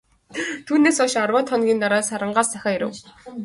Түүнээс 0.67 0.97
хойш 0.99 1.15
арваад 1.23 1.47
хоногийн 1.49 1.81
дараа, 1.81 2.03
Сарангаас 2.09 2.49
захиа 2.53 2.73
ирэв. 2.75 2.91